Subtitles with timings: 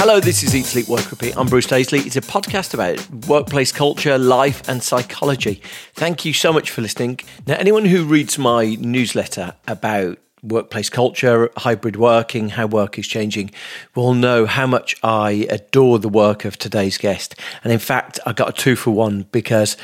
[0.00, 1.36] Hello, this is Eat Sleep Work Repeat.
[1.36, 2.06] I'm Bruce Daisley.
[2.06, 5.60] It's a podcast about workplace culture, life, and psychology.
[5.94, 7.18] Thank you so much for listening.
[7.48, 13.50] Now, anyone who reads my newsletter about workplace culture, hybrid working, how work is changing,
[13.96, 17.34] will know how much I adore the work of today's guest.
[17.64, 19.76] And in fact, I got a two for one because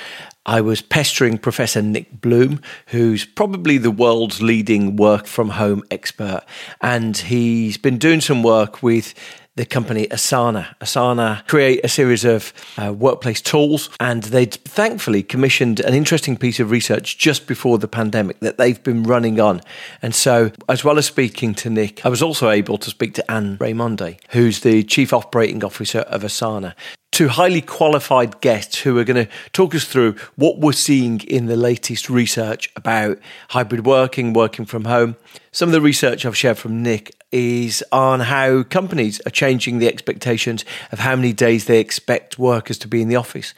[0.46, 6.42] I was pestering Professor Nick Bloom, who's probably the world's leading work from home expert.
[6.80, 9.12] And he's been doing some work with
[9.56, 10.74] the company Asana.
[10.80, 16.58] Asana create a series of uh, workplace tools, and they thankfully commissioned an interesting piece
[16.58, 19.60] of research just before the pandemic that they've been running on.
[20.02, 23.30] And so, as well as speaking to Nick, I was also able to speak to
[23.30, 26.74] Anne Raimondi, who's the Chief Operating Officer of Asana
[27.14, 31.46] two highly qualified guests who are going to talk us through what we're seeing in
[31.46, 33.16] the latest research about
[33.50, 35.14] hybrid working, working from home.
[35.52, 39.86] Some of the research I've shared from Nick is on how companies are changing the
[39.86, 43.54] expectations of how many days they expect workers to be in the office.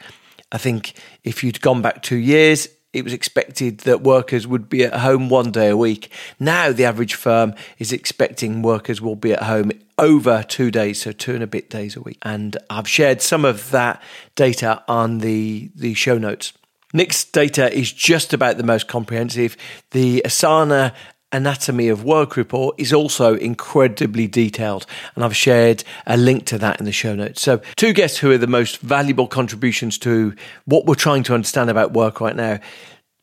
[0.52, 0.92] I think
[1.24, 5.28] if you'd gone back two years, it was expected that workers would be at home
[5.28, 6.10] one day a week.
[6.40, 11.12] Now, the average firm is expecting workers will be at home over two days, so
[11.12, 12.18] two and a bit days a week.
[12.22, 14.02] And I've shared some of that
[14.34, 16.54] data on the, the show notes.
[16.94, 19.58] Nick's data is just about the most comprehensive.
[19.90, 20.94] The Asana
[21.32, 26.78] Anatomy of Work report is also incredibly detailed, and I've shared a link to that
[26.78, 27.42] in the show notes.
[27.42, 30.34] So, two guests who are the most valuable contributions to
[30.66, 32.60] what we're trying to understand about work right now.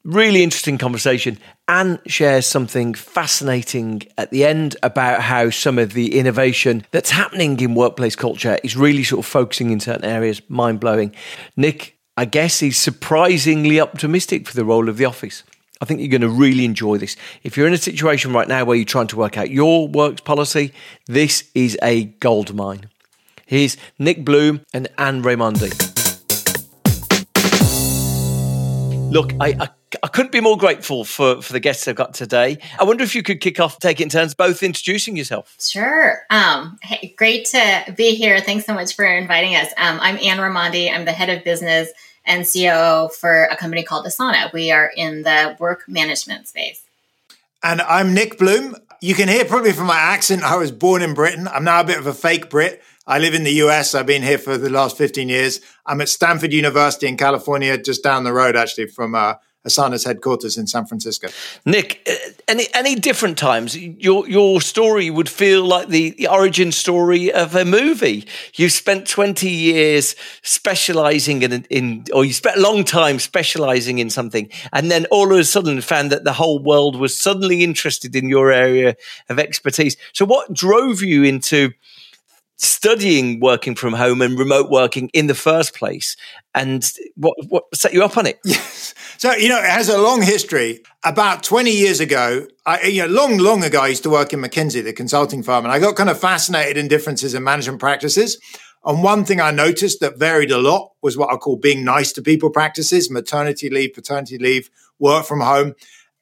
[0.03, 1.37] Really interesting conversation.
[1.69, 7.57] Anne shares something fascinating at the end about how some of the innovation that's happening
[7.61, 11.15] in workplace culture is really sort of focusing in certain areas, mind blowing.
[11.55, 15.43] Nick, I guess, is surprisingly optimistic for the role of the office.
[15.81, 17.15] I think you're going to really enjoy this.
[17.43, 20.21] If you're in a situation right now where you're trying to work out your works
[20.21, 20.71] policy,
[21.07, 22.89] this is a gold mine.
[23.45, 25.71] Here's Nick Bloom and Anne Raimondi.
[29.11, 29.69] Look, I, I,
[30.01, 32.57] I, couldn't be more grateful for, for the guests I've got today.
[32.79, 35.55] I wonder if you could kick off, take turns, both introducing yourself.
[35.59, 36.23] Sure.
[36.31, 38.39] Um, hey, great to be here.
[38.39, 39.67] Thanks so much for inviting us.
[39.77, 40.91] Um, I'm Anne Raimondi.
[40.91, 41.89] I'm the head of business
[42.25, 44.51] and COO for a company called Asana.
[44.53, 46.81] We are in the work management space.
[47.63, 48.75] And I'm Nick Bloom.
[49.01, 51.47] You can hear probably from my accent, I was born in Britain.
[51.47, 52.81] I'm now a bit of a fake Brit.
[53.05, 53.95] I live in the US.
[53.95, 55.59] I've been here for the last 15 years.
[55.85, 59.35] I'm at Stanford University in California, just down the road, actually, from uh,
[59.67, 61.29] Asana's headquarters in San Francisco.
[61.65, 62.13] Nick, uh,
[62.47, 67.55] any any different times, your your story would feel like the, the origin story of
[67.55, 68.27] a movie.
[68.55, 74.09] You spent twenty years specializing in in, or you spent a long time specializing in
[74.09, 78.15] something, and then all of a sudden found that the whole world was suddenly interested
[78.15, 78.95] in your area
[79.29, 79.95] of expertise.
[80.11, 81.71] So, what drove you into
[82.63, 86.15] studying working from home and remote working in the first place
[86.55, 88.39] and what what set you up on it?
[88.45, 90.81] Yes so you know it has a long history.
[91.03, 94.39] About 20 years ago i you know long long ago i used to work in
[94.39, 98.39] mckinsey the consulting firm and i got kind of fascinated in differences in management practices.
[98.85, 102.13] And one thing i noticed that varied a lot was what i call being nice
[102.13, 105.73] to people practices maternity leave paternity leave work from home.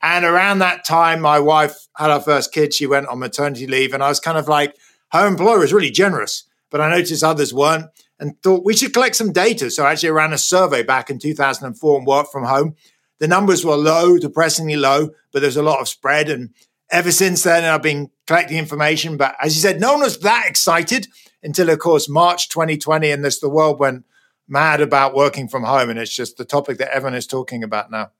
[0.01, 2.73] And around that time my wife had our first kid.
[2.73, 4.75] She went on maternity leave and i was kind of like
[5.11, 7.87] her employer was really generous, but I noticed others weren't
[8.19, 9.69] and thought we should collect some data.
[9.71, 12.75] So I actually ran a survey back in 2004 and worked from home.
[13.19, 16.29] The numbers were low, depressingly low, but there's a lot of spread.
[16.29, 16.51] And
[16.91, 19.17] ever since then, I've been collecting information.
[19.17, 21.07] But as you said, no one was that excited
[21.43, 24.05] until, of course, March 2020, and this the world went
[24.47, 27.89] mad about working from home, and it's just the topic that everyone is talking about
[27.89, 28.11] now.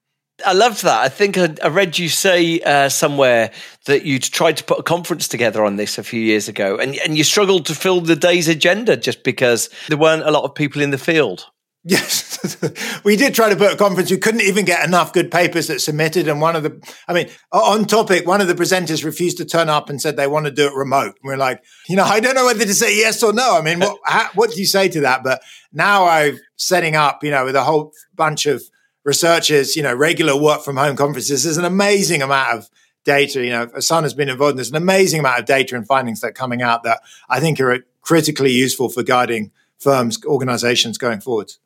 [0.46, 1.02] I loved that.
[1.02, 3.52] I think I, I read you say uh, somewhere
[3.86, 6.96] that you'd tried to put a conference together on this a few years ago, and
[6.98, 10.56] and you struggled to fill the day's agenda just because there weren't a lot of
[10.56, 11.46] people in the field.
[11.84, 14.12] Yes, we did try to put a conference.
[14.12, 16.28] We couldn't even get enough good papers that submitted.
[16.28, 19.68] And one of the, I mean, on topic, one of the presenters refused to turn
[19.68, 21.16] up and said they want to do it remote.
[21.22, 23.58] And we're like, you know, I don't know whether to say yes or no.
[23.58, 25.24] I mean, what, how, what do you say to that?
[25.24, 25.42] But
[25.74, 28.62] now I'm setting up, you know, with a whole bunch of
[29.04, 31.44] researchers, you know, regular work from home conferences.
[31.44, 32.70] There's an amazing amount of
[33.04, 33.44] data.
[33.44, 34.58] You know, Asana has been involved.
[34.58, 37.60] There's an amazing amount of data and findings that are coming out that I think
[37.60, 41.60] are critically useful for guiding firms, organizations going forwards.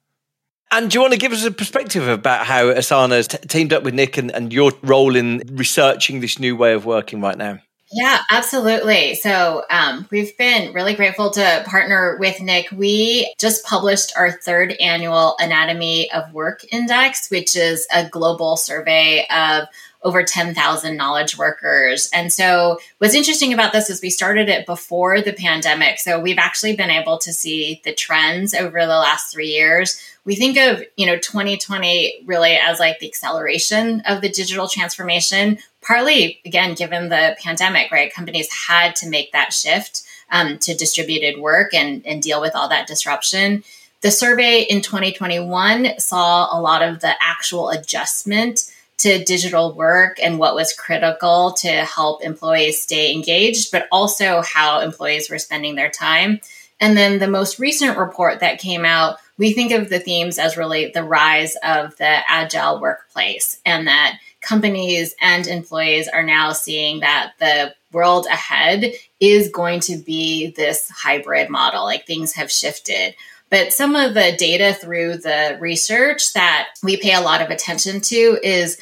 [0.72, 3.72] And do you want to give us a perspective about how Asana has t- teamed
[3.72, 7.38] up with Nick and, and your role in researching this new way of working right
[7.38, 7.60] now?
[7.92, 9.16] Yeah, absolutely.
[9.16, 12.72] So um, we've been really grateful to partner with Nick.
[12.72, 19.28] We just published our third annual Anatomy of Work Index, which is a global survey
[19.30, 19.68] of
[20.06, 22.10] over 10,000 knowledge workers.
[22.14, 26.00] And so, what's interesting about this is we started it before the pandemic.
[26.00, 30.00] So, we've actually been able to see the trends over the last three years.
[30.24, 35.58] We think of, you know, 2020 really as like the acceleration of the digital transformation,
[35.82, 38.14] partly, again, given the pandemic, right?
[38.14, 42.70] Companies had to make that shift um, to distributed work and, and deal with all
[42.70, 43.64] that disruption.
[44.02, 50.40] The survey in 2021 saw a lot of the actual adjustment to digital work and
[50.40, 55.90] what was critical to help employees stay engaged, but also how employees were spending their
[55.90, 56.40] time.
[56.80, 60.58] And then the most recent report that came out, we think of the themes as
[60.58, 67.00] really the rise of the agile workplace and that companies and employees are now seeing
[67.00, 71.84] that the world ahead is going to be this hybrid model.
[71.84, 73.16] Like things have shifted.
[73.50, 78.02] But some of the data through the research that we pay a lot of attention
[78.02, 78.80] to is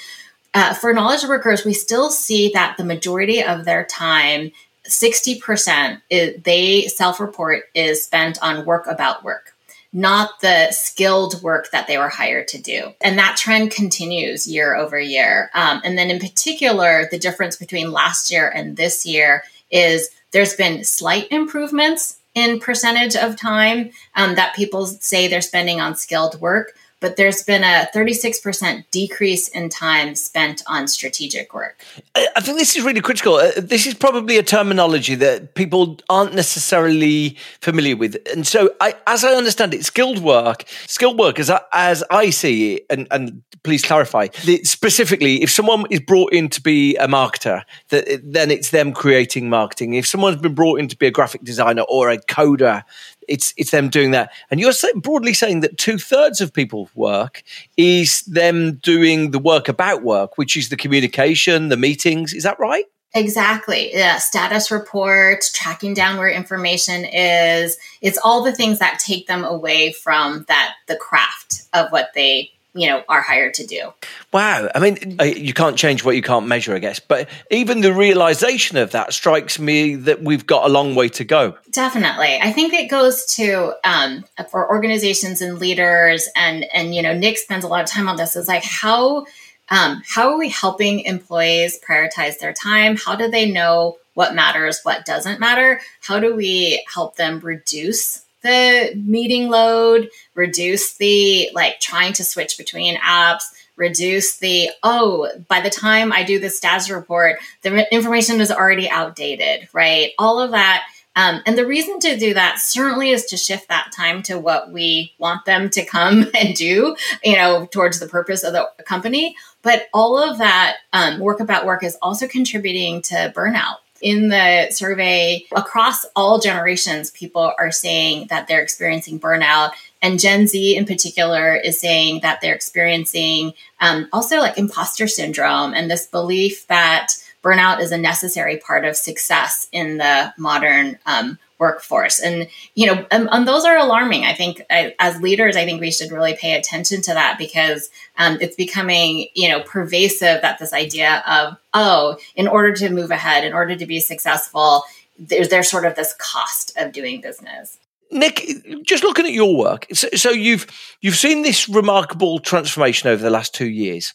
[0.53, 4.51] uh, for knowledge workers, we still see that the majority of their time
[4.87, 9.55] 60% is, they self report is spent on work about work,
[9.91, 12.93] not the skilled work that they were hired to do.
[13.01, 15.49] And that trend continues year over year.
[15.53, 20.55] Um, and then, in particular, the difference between last year and this year is there's
[20.55, 26.39] been slight improvements in percentage of time um, that people say they're spending on skilled
[26.41, 31.83] work but there's been a 36% decrease in time spent on strategic work.
[32.15, 33.35] I think this is really critical.
[33.35, 38.15] Uh, this is probably a terminology that people aren't necessarily familiar with.
[38.31, 42.29] And so, I, as I understand it, skilled work, skilled work, as I, as I
[42.29, 44.27] see it, and, and please clarify,
[44.63, 49.93] specifically, if someone is brought in to be a marketer, then it's them creating marketing.
[49.93, 52.83] If someone's been brought in to be a graphic designer or a coder,
[53.27, 54.31] it's it's them doing that.
[54.51, 57.43] And you're broadly saying that two thirds of people's work
[57.77, 62.33] is them doing the work about work, which is the communication, the meetings.
[62.33, 62.85] Is that right?
[63.15, 63.91] Exactly.
[63.93, 64.17] Yeah.
[64.17, 67.77] Status reports, tracking down where information is.
[68.01, 72.51] It's all the things that take them away from that, the craft of what they
[72.73, 73.93] you know are hired to do.
[74.31, 74.69] Wow.
[74.73, 76.99] I mean you can't change what you can't measure i guess.
[76.99, 81.23] But even the realization of that strikes me that we've got a long way to
[81.23, 81.55] go.
[81.71, 82.39] Definitely.
[82.41, 87.37] I think it goes to um, for organizations and leaders and and you know nick
[87.37, 89.25] spends a lot of time on this is like how
[89.69, 92.97] um, how are we helping employees prioritize their time?
[92.97, 95.81] How do they know what matters what doesn't matter?
[96.01, 102.57] How do we help them reduce the meeting load, reduce the like trying to switch
[102.57, 103.43] between apps,
[103.75, 108.89] reduce the oh, by the time I do the status report, the information is already
[108.89, 110.11] outdated, right?
[110.19, 110.83] All of that.
[111.15, 114.71] Um, and the reason to do that certainly is to shift that time to what
[114.71, 119.35] we want them to come and do, you know, towards the purpose of the company.
[119.61, 124.69] But all of that um, work about work is also contributing to burnout in the
[124.69, 129.71] survey across all generations, people are saying that they're experiencing burnout.
[130.01, 135.73] And Gen Z in particular is saying that they're experiencing um, also like imposter syndrome
[135.73, 141.39] and this belief that burnout is a necessary part of success in the modern um,
[141.59, 142.19] workforce.
[142.19, 144.25] And, you know, and, and, those are alarming.
[144.25, 147.89] I think I, as leaders, I think we should really pay attention to that because
[148.17, 153.11] um, it's becoming, you know, pervasive that this idea of, oh, in order to move
[153.11, 154.83] ahead, in order to be successful,
[155.17, 157.77] there's, there's sort of this cost of doing business.
[158.11, 158.45] Nick,
[158.83, 160.67] just looking at your work, so, so you've
[161.01, 164.13] you've seen this remarkable transformation over the last two years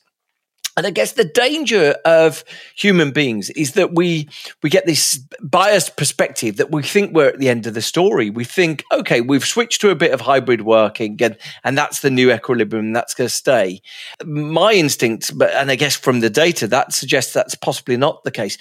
[0.79, 2.45] And I guess the danger of
[2.77, 4.29] human beings is that we
[4.63, 8.31] we get this biased perspective that we think we're at the end of the story.
[8.31, 12.11] We think, okay, we've switched to a bit of hybrid working, and and that's the
[12.11, 12.93] new equilibrium.
[12.93, 13.83] That's going to stay.
[14.25, 18.31] My instinct, but and I guess from the data, that suggests that's possibly not the
[18.31, 18.57] case.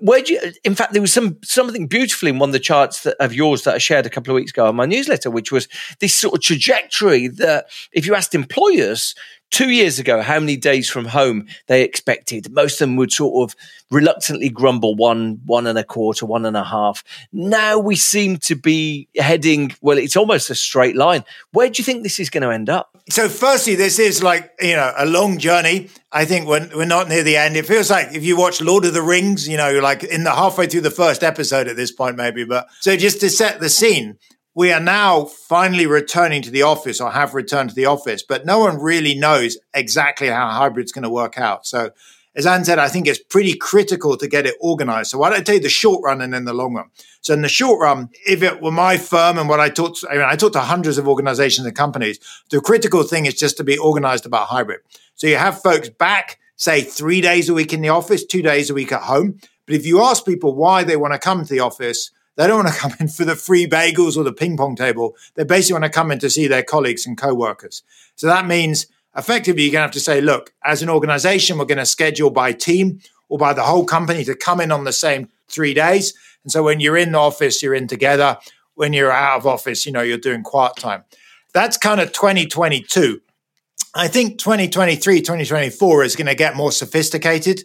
[0.00, 0.52] Where do you?
[0.62, 3.64] In fact, there was some something beautiful in one of the charts that, of yours
[3.64, 5.66] that I shared a couple of weeks ago on my newsletter, which was
[5.98, 9.16] this sort of trajectory that if you asked employers
[9.56, 12.52] two years ago how many days from home they expected.
[12.52, 13.56] Most of them would sort of
[13.90, 17.02] reluctantly grumble one, one and a quarter, one and a half.
[17.32, 21.24] Now we seem to be heading, well, it's almost a straight line.
[21.52, 22.90] Where do you think this is going to end up?
[23.08, 25.88] So, firstly, this is like, you know, a long journey.
[26.12, 27.56] I think we're, we're not near the end.
[27.56, 30.24] It feels like if you watch Lord of the Rings, you know, you're like in
[30.24, 32.44] the halfway through the first episode at this point, maybe.
[32.44, 34.18] But so just to set the scene,
[34.56, 38.46] we are now finally returning to the office or have returned to the office, but
[38.46, 41.66] no one really knows exactly how hybrid's going to work out.
[41.66, 41.90] So,
[42.34, 45.10] as Anne said, I think it's pretty critical to get it organized.
[45.10, 46.86] So, why don't I tell you the short run and then the long run?
[47.20, 50.14] So, in the short run, if it were my firm and what I talked, I
[50.14, 53.64] mean, I talked to hundreds of organizations and companies, the critical thing is just to
[53.64, 54.80] be organized about hybrid.
[55.16, 58.70] So, you have folks back, say, three days a week in the office, two days
[58.70, 59.38] a week at home.
[59.66, 62.64] But if you ask people why they want to come to the office, they don't
[62.64, 65.16] want to come in for the free bagels or the ping pong table.
[65.34, 67.82] They basically want to come in to see their colleagues and co-workers.
[68.14, 71.64] So that means effectively you're going to have to say, look, as an organization, we're
[71.64, 74.92] going to schedule by team or by the whole company to come in on the
[74.92, 76.14] same three days.
[76.44, 78.38] And so when you're in the office, you're in together.
[78.74, 81.04] When you're out of office, you know, you're doing quiet time.
[81.52, 83.20] That's kind of 2022.
[83.94, 87.64] I think 2023, 2024 is going to get more sophisticated.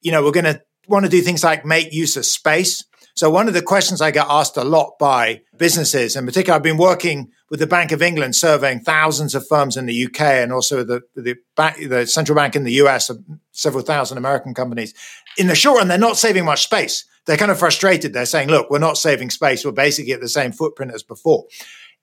[0.00, 2.84] You know, we're going to want to do things like make use of space.
[3.16, 6.62] So one of the questions I get asked a lot by businesses, in particular, I've
[6.62, 10.52] been working with the Bank of England, surveying thousands of firms in the UK and
[10.52, 13.10] also the the, the central bank in the US,
[13.52, 14.92] several thousand American companies.
[15.38, 17.06] In the short run, they're not saving much space.
[17.24, 18.12] They're kind of frustrated.
[18.12, 19.64] They're saying, "Look, we're not saving space.
[19.64, 21.46] We're basically at the same footprint as before."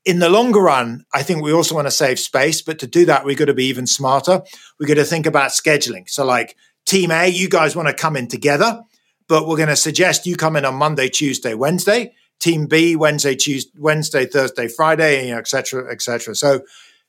[0.06, 3.06] In the longer run, I think we also want to save space, but to do
[3.06, 4.42] that, we've got to be even smarter.
[4.80, 6.10] We've got to think about scheduling.
[6.10, 8.84] So, like Team A, you guys want to come in together
[9.28, 12.14] but we're going to suggest you come in on Monday, Tuesday, Wednesday.
[12.44, 16.36] Team B, Wednesday, Tuesday, Wednesday, Thursday, Friday, you know, et cetera, et cetera.
[16.36, 16.60] So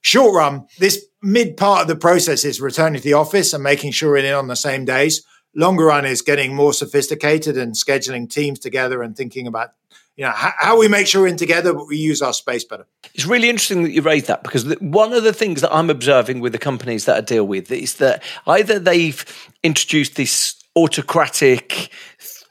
[0.00, 3.90] short run, this mid part of the process is returning to the office and making
[3.90, 5.26] sure we're in on the same days.
[5.52, 9.70] Longer run is getting more sophisticated and scheduling teams together and thinking about
[10.16, 12.62] you know how, how, we make sure we're in together but we use our space
[12.62, 15.90] better it's really interesting that you raised that because one of the things that i'm
[15.90, 19.24] observing with the companies that i deal with is that either they've
[19.64, 21.90] introduced this autocratic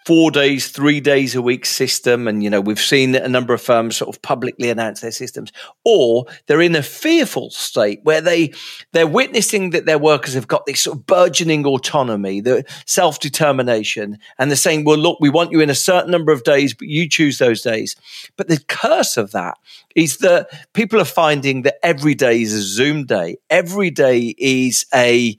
[0.06, 2.28] four days, three days a week system.
[2.28, 5.52] And, you know, we've seen a number of firms sort of publicly announce their systems,
[5.86, 8.54] or they're in a fearful state where they,
[8.92, 14.18] they're witnessing that their workers have got this sort of burgeoning autonomy, the self determination.
[14.38, 16.88] And they're saying, well, look, we want you in a certain number of days, but
[16.88, 17.96] you choose those days.
[18.36, 19.58] But the curse of that
[19.96, 23.38] is that people are finding that every day is a Zoom day.
[23.50, 25.38] Every day is a,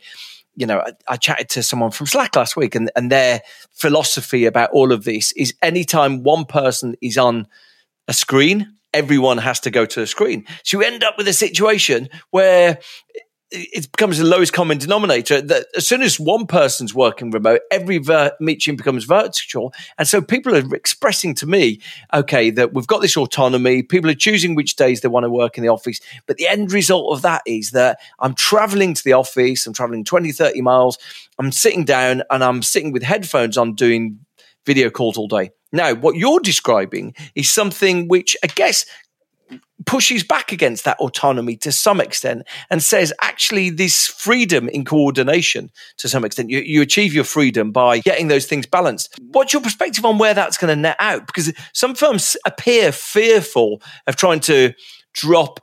[0.56, 3.42] you know, I, I, chatted to someone from Slack last week, and, and their
[3.72, 7.46] philosophy about all of this is anytime one person is on
[8.08, 10.46] a screen, everyone has to go to a screen.
[10.62, 12.78] So you end up with a situation where
[13.50, 17.98] it becomes the lowest common denominator that as soon as one person's working remote, every
[17.98, 19.72] ver- meeting becomes virtual.
[19.98, 21.80] And so people are expressing to me,
[22.12, 23.82] okay, that we've got this autonomy.
[23.82, 26.00] People are choosing which days they want to work in the office.
[26.26, 30.04] But the end result of that is that I'm traveling to the office, I'm traveling
[30.04, 30.98] 20, 30 miles.
[31.38, 34.18] I'm sitting down and I'm sitting with headphones on doing
[34.66, 35.50] video calls all day.
[35.72, 38.86] Now, what you're describing is something which I guess
[39.86, 45.70] pushes back against that autonomy to some extent and says actually this freedom in coordination
[45.96, 49.62] to some extent you, you achieve your freedom by getting those things balanced what's your
[49.62, 54.40] perspective on where that's going to net out because some firms appear fearful of trying
[54.40, 54.72] to
[55.12, 55.60] drop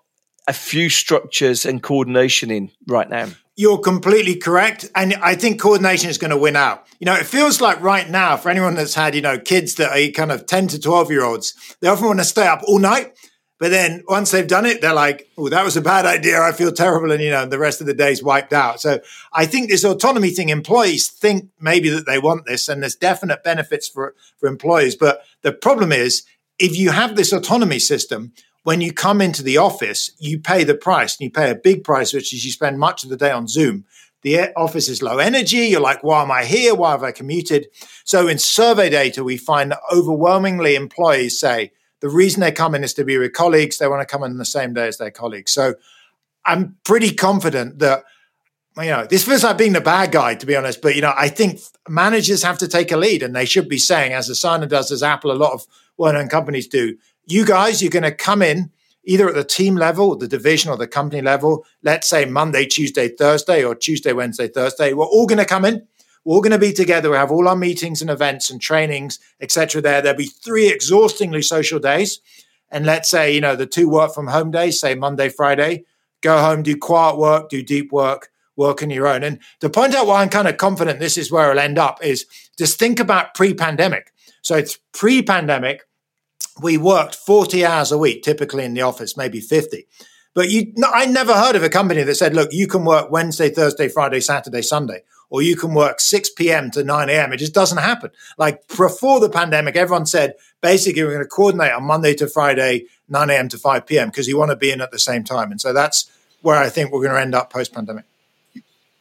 [0.47, 4.89] a few structures and coordination in right now you're completely correct.
[4.95, 6.87] And I think coordination is going to win out.
[6.99, 9.91] You know, it feels like right now, for anyone that's had, you know, kids that
[9.91, 12.79] are kind of 10 to 12 year olds, they often want to stay up all
[12.79, 13.13] night
[13.61, 16.41] but then once they've done it, they're like, oh, that was a bad idea.
[16.41, 17.11] I feel terrible.
[17.11, 18.81] And, you know, the rest of the day's wiped out.
[18.81, 19.01] So
[19.31, 23.43] I think this autonomy thing, employees think maybe that they want this and there's definite
[23.43, 24.95] benefits for, for employees.
[24.95, 26.23] But the problem is
[26.57, 30.73] if you have this autonomy system, when you come into the office, you pay the
[30.73, 33.29] price and you pay a big price, which is you spend much of the day
[33.29, 33.85] on Zoom.
[34.23, 35.67] The office is low energy.
[35.67, 36.73] You're like, why am I here?
[36.73, 37.67] Why have I commuted?
[38.05, 42.83] So in survey data, we find that overwhelmingly employees say, the reason they come in
[42.83, 43.77] is to be with colleagues.
[43.77, 45.51] They want to come in the same day as their colleagues.
[45.51, 45.75] So
[46.45, 48.03] I'm pretty confident that
[48.77, 50.81] you know, this feels like being the bad guy, to be honest.
[50.81, 53.77] But you know, I think managers have to take a lead, and they should be
[53.77, 55.65] saying, as Asana does, as Apple, a lot of
[55.97, 56.97] well-known companies do.
[57.27, 58.71] You guys, you're going to come in
[59.03, 61.65] either at the team level, the division, or the company level.
[61.83, 64.93] Let's say Monday, Tuesday, Thursday, or Tuesday, Wednesday, Thursday.
[64.93, 65.85] We're all going to come in.
[66.23, 67.09] We're all going to be together.
[67.09, 69.81] We have all our meetings and events and trainings, etc.
[69.81, 72.19] There, there'll be three exhaustingly social days,
[72.69, 75.85] and let's say you know the two work from home days, say Monday, Friday.
[76.21, 79.23] Go home, do quiet work, do deep work, work on your own.
[79.23, 82.03] And to point out why I'm kind of confident this is where I'll end up
[82.03, 82.27] is
[82.59, 84.11] just think about pre-pandemic.
[84.43, 85.81] So it's pre-pandemic
[86.61, 89.87] we worked 40 hours a week, typically in the office, maybe 50.
[90.33, 93.11] But you, no, I never heard of a company that said, look, you can work
[93.11, 96.69] Wednesday, Thursday, Friday, Saturday, Sunday, or you can work 6 p.m.
[96.71, 97.33] to 9 a.m.
[97.33, 98.11] It just doesn't happen.
[98.37, 102.85] Like before the pandemic, everyone said, basically, we're going to coordinate on Monday to Friday,
[103.09, 103.49] 9 a.m.
[103.49, 104.09] to 5 p.m.
[104.09, 105.49] because you want to be in at the same time.
[105.49, 106.11] And so that's
[106.41, 108.05] where I think we're going to end up post pandemic.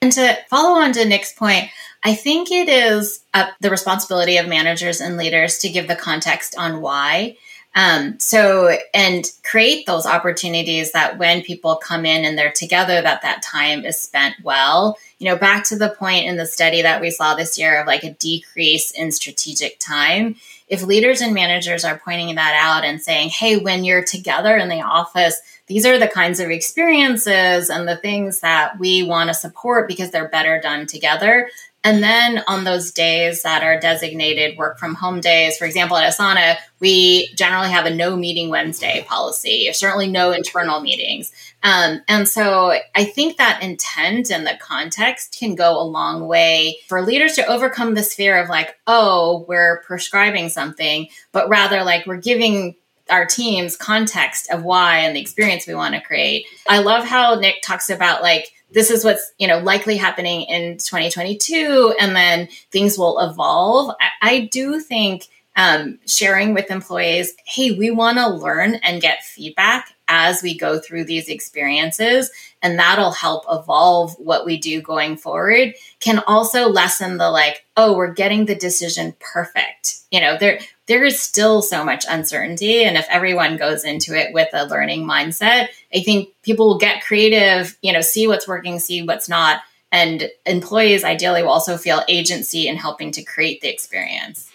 [0.00, 1.64] And to follow on to Nick's point,
[2.02, 3.22] I think it is
[3.60, 7.36] the responsibility of managers and leaders to give the context on why.
[7.74, 13.22] Um, so, and create those opportunities that when people come in and they're together, that
[13.22, 14.98] that time is spent well.
[15.18, 17.86] You know, back to the point in the study that we saw this year of
[17.86, 20.36] like a decrease in strategic time.
[20.66, 24.68] If leaders and managers are pointing that out and saying, hey, when you're together in
[24.68, 29.34] the office, these are the kinds of experiences and the things that we want to
[29.34, 31.48] support because they're better done together.
[31.82, 36.12] And then on those days that are designated work from home days, for example, at
[36.12, 41.32] Asana, we generally have a no meeting Wednesday policy, certainly no internal meetings.
[41.62, 46.78] Um, and so I think that intent and the context can go a long way
[46.86, 52.06] for leaders to overcome this fear of like, oh, we're prescribing something, but rather like
[52.06, 52.76] we're giving
[53.10, 56.46] our teams context of why and the experience we want to create.
[56.68, 60.78] I love how Nick talks about like this is what's you know likely happening in
[60.78, 63.94] 2022 and then things will evolve.
[64.00, 69.24] I, I do think um, sharing with employees, hey, we want to learn and get
[69.24, 72.30] feedback as we go through these experiences
[72.62, 77.94] and that'll help evolve what we do going forward can also lessen the like oh
[77.96, 80.58] we're getting the decision perfect you know there
[80.90, 82.82] there is still so much uncertainty.
[82.82, 87.02] And if everyone goes into it with a learning mindset i think people will get
[87.02, 89.62] creative you know see what's working see what's not.
[89.92, 94.48] And employees ideally will also feel agency in helping to create the experience.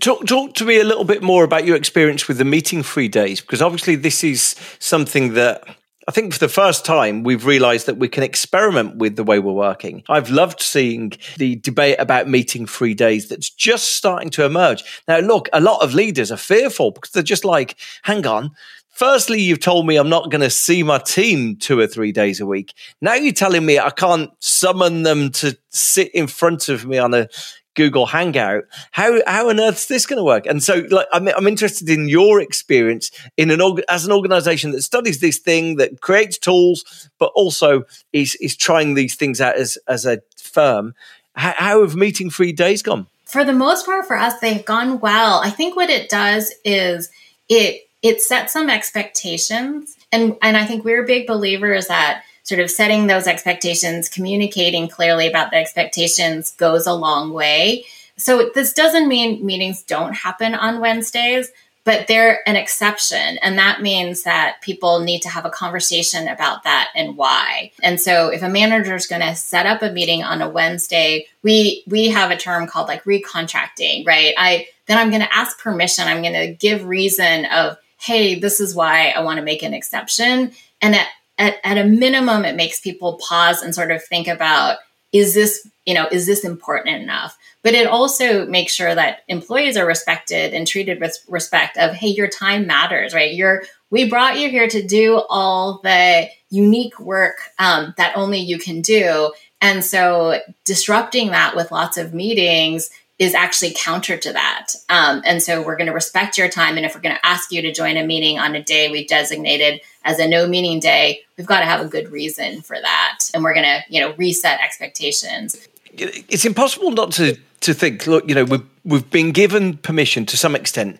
[0.00, 3.06] Talk, talk to me a little bit more about your experience with the meeting free
[3.08, 5.62] days, because obviously this is something that
[6.08, 9.40] I think for the first time, we've realized that we can experiment with the way
[9.40, 10.04] we're working.
[10.08, 14.84] I've loved seeing the debate about meeting free days that's just starting to emerge.
[15.08, 18.52] Now, look, a lot of leaders are fearful because they're just like, hang on.
[18.90, 22.40] Firstly, you've told me I'm not going to see my team two or three days
[22.40, 22.72] a week.
[23.00, 27.14] Now you're telling me I can't summon them to sit in front of me on
[27.14, 27.28] a
[27.76, 28.64] Google Hangout.
[28.90, 30.46] How how on earth is this going to work?
[30.46, 34.82] And so, like, I'm, I'm interested in your experience in an as an organization that
[34.82, 39.78] studies this thing, that creates tools, but also is is trying these things out as
[39.86, 40.94] as a firm.
[41.36, 43.06] How, how have meeting free days gone?
[43.26, 45.40] For the most part, for us, they've gone well.
[45.42, 47.10] I think what it does is
[47.48, 52.70] it it sets some expectations, and and I think we're big believers that sort of
[52.70, 57.84] setting those expectations, communicating clearly about the expectations goes a long way.
[58.16, 61.50] So this doesn't mean meetings don't happen on Wednesdays,
[61.82, 63.38] but they're an exception.
[63.42, 67.72] And that means that people need to have a conversation about that and why.
[67.82, 71.26] And so if a manager is going to set up a meeting on a Wednesday,
[71.42, 74.34] we we have a term called like recontracting, right?
[74.38, 76.06] I then I'm going to ask permission.
[76.06, 79.74] I'm going to give reason of, hey, this is why I want to make an
[79.74, 80.52] exception.
[80.80, 80.96] And
[81.38, 84.78] at at, a minimum, it makes people pause and sort of think about
[85.12, 87.36] is this you know is this important enough?
[87.62, 92.08] But it also makes sure that employees are respected and treated with respect of hey
[92.08, 93.34] your time matters right?
[93.34, 98.58] You're we brought you here to do all the unique work um, that only you
[98.58, 99.32] can do.
[99.60, 104.74] And so disrupting that with lots of meetings is actually counter to that.
[104.88, 106.76] Um, and so we're going to respect your time.
[106.76, 109.08] And if we're going to ask you to join a meeting on a day we've
[109.08, 113.18] designated as a no meeting day, we've got to have a good reason for that.
[113.32, 115.66] And we're going to, you know, reset expectations.
[115.92, 118.06] It's impossible not to to think.
[118.06, 120.98] Look, you know, we've we've been given permission to some extent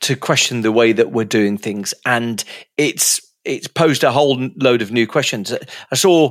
[0.00, 2.44] to question the way that we're doing things, and
[2.76, 5.52] it's it's posed a whole load of new questions.
[5.90, 6.30] I saw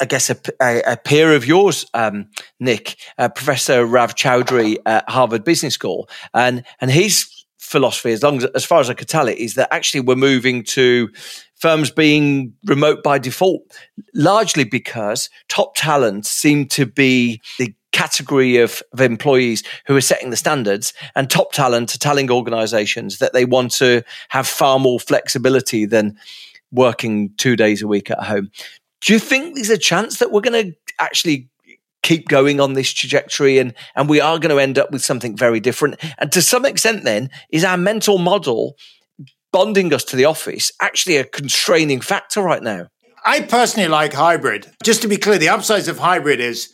[0.00, 2.28] I guess, a, a, a peer of yours, um,
[2.60, 8.38] Nick, uh, Professor Raj Choudhury at Harvard Business School, and and his philosophy, as long
[8.38, 11.10] as as far as I could tell it, is that actually we're moving to
[11.56, 13.62] firms being remote by default,
[14.14, 20.30] largely because top talent seem to be the category of, of employees who are setting
[20.30, 25.00] the standards and top talent are telling organizations that they want to have far more
[25.00, 26.16] flexibility than
[26.70, 28.50] working two days a week at home.
[29.00, 31.48] Do you think there's a chance that we're going to actually
[32.02, 35.36] keep going on this trajectory and, and we are going to end up with something
[35.36, 35.96] very different?
[36.18, 38.76] And to some extent, then, is our mental model
[39.52, 42.88] bonding us to the office actually a constraining factor right now?
[43.24, 44.70] I personally like hybrid.
[44.82, 46.72] Just to be clear, the upsides of hybrid is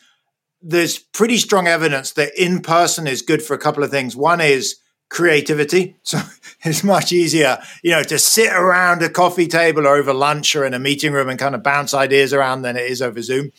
[0.62, 4.16] there's pretty strong evidence that in person is good for a couple of things.
[4.16, 4.76] One is
[5.14, 5.94] creativity.
[6.02, 6.18] So
[6.62, 10.64] it's much easier, you know, to sit around a coffee table or over lunch or
[10.64, 13.52] in a meeting room and kind of bounce ideas around than it is over Zoom.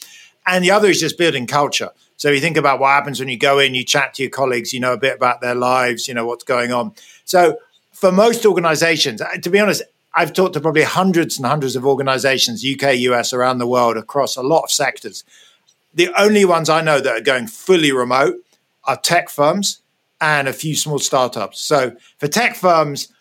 [0.45, 1.89] And the other is just building culture.
[2.17, 4.73] So you think about what happens when you go in, you chat to your colleagues,
[4.73, 6.93] you know a bit about their lives, you know what's going on.
[7.23, 7.57] So
[7.93, 9.81] for most organizations, uh, to be honest,
[10.13, 14.35] I've talked to probably hundreds and hundreds of organizations, UK, US, around the world, across
[14.35, 15.23] a lot of sectors.
[15.93, 18.35] The only ones I know that are going fully remote
[18.83, 19.81] are tech firms
[20.21, 21.60] and a few small startups.
[21.62, 23.12] So for tech firms,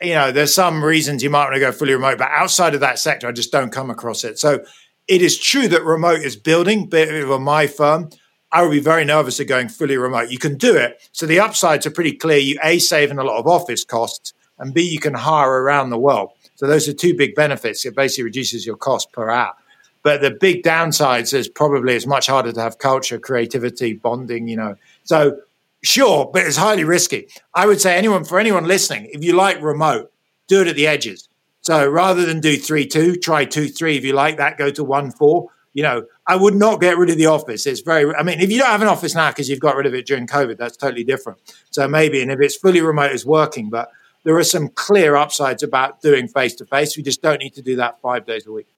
[0.00, 2.80] you know, there's some reasons you might want to go fully remote, but outside of
[2.80, 4.38] that sector, I just don't come across it.
[4.38, 4.64] So
[5.08, 8.10] it is true that remote is building, but for my firm,
[8.50, 10.30] I would be very nervous of going fully remote.
[10.30, 11.08] You can do it.
[11.12, 12.38] So the upsides are pretty clear.
[12.38, 15.98] You A, saving a lot of office costs, and B, you can hire around the
[15.98, 16.32] world.
[16.56, 17.84] So those are two big benefits.
[17.86, 19.54] It basically reduces your cost per hour.
[20.02, 24.56] But the big downsides is probably it's much harder to have culture, creativity, bonding, you
[24.56, 24.76] know.
[25.04, 25.38] So
[25.82, 27.28] sure, but it's highly risky.
[27.54, 30.12] I would say anyone for anyone listening, if you like remote,
[30.48, 31.28] do it at the edges.
[31.62, 33.96] So rather than do three two, try two three.
[33.96, 35.48] If you like that, go to one four.
[35.74, 37.66] You know, I would not get rid of the office.
[37.66, 38.14] It's very.
[38.14, 40.06] I mean, if you don't have an office now because you've got rid of it
[40.06, 41.38] during COVID, that's totally different.
[41.70, 43.70] So maybe, and if it's fully remote, it's working.
[43.70, 43.90] But
[44.24, 46.96] there are some clear upsides about doing face to face.
[46.96, 48.74] We just don't need to do that five days a week.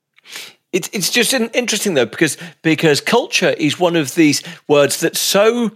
[0.73, 5.71] It's it's just interesting though because because culture is one of these words that's so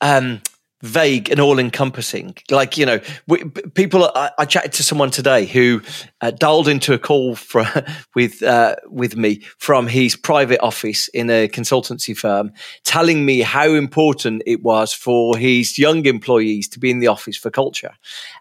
[0.00, 0.40] um,
[0.82, 2.36] vague and all encompassing.
[2.50, 5.82] Like, you know, we, people, I, I, chatted to someone today who
[6.20, 7.66] uh, dialed into a call for,
[8.14, 12.52] with, uh, with me from his private office in a consultancy firm,
[12.84, 17.36] telling me how important it was for his young employees to be in the office
[17.36, 17.94] for culture.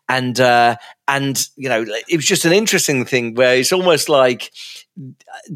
[0.08, 4.52] And, uh, and, you know, it was just an interesting thing where it's almost like,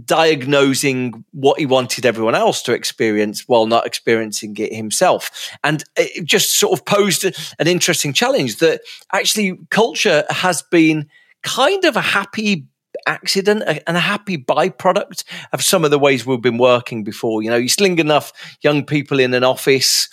[0.05, 5.49] diagnosing what he wanted everyone else to experience while not experiencing it himself.
[5.63, 11.09] And it just sort of posed an interesting challenge that actually culture has been
[11.41, 12.67] kind of a happy
[13.07, 17.43] accident and a happy byproduct of some of the ways we've been working before.
[17.43, 20.09] You know, you sling enough young people in an office,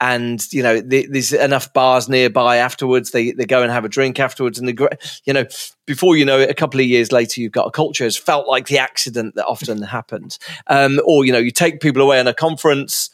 [0.00, 2.56] and you know there's enough bars nearby.
[2.56, 5.44] Afterwards, they they go and have a drink afterwards, and the you know
[5.86, 8.04] before you know it, a couple of years later, you've got a culture.
[8.04, 12.02] It's felt like the accident that often happens, um, or you know, you take people
[12.02, 13.10] away on a conference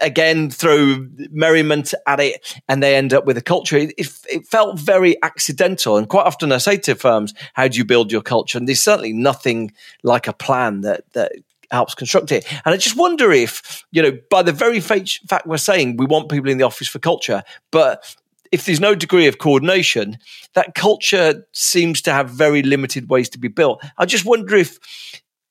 [0.00, 3.76] again throw merriment at it and they end up with a culture.
[3.76, 5.96] It, it, felt very accidental.
[5.96, 8.58] And quite often I say to firms, how do you build your culture?
[8.58, 11.32] And there's certainly nothing like a plan that, that
[11.70, 12.46] helps construct it.
[12.64, 16.30] And I just wonder if, you know, by the very fact we're saying we want
[16.30, 18.14] people in the office for culture, but
[18.52, 20.18] if there's no degree of coordination,
[20.52, 23.82] that culture seems to have very limited ways to be built.
[23.96, 24.78] I just wonder if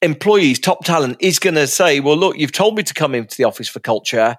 [0.02, 3.38] employees, top talent is going to say, well, look, you've told me to come into
[3.38, 4.36] the office for culture.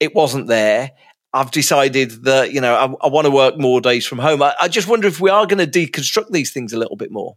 [0.00, 0.92] It wasn't there.
[1.32, 4.42] I've decided that, you know, I, I want to work more days from home.
[4.42, 7.10] I, I just wonder if we are going to deconstruct these things a little bit
[7.10, 7.36] more.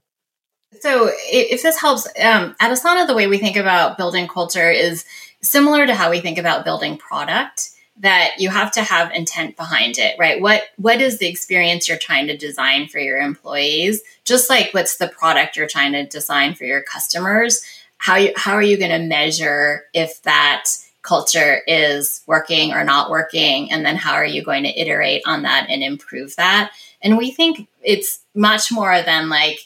[0.82, 5.04] So, if this helps, um, at Asana, the way we think about building culture is
[5.42, 9.98] similar to how we think about building product that you have to have intent behind
[9.98, 10.42] it right?
[10.42, 14.02] What what is the experience you're trying to design for your employees?
[14.26, 17.64] Just like what's the product you're trying to design for your customers?
[17.98, 20.66] How you, how are you going to measure if that
[21.02, 23.72] culture is working or not working?
[23.72, 26.72] And then how are you going to iterate on that and improve that?
[27.02, 29.60] And we think it's much more than like